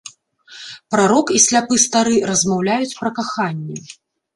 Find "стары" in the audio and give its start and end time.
1.85-2.17